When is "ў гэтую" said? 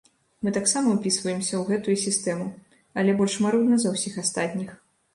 1.59-1.95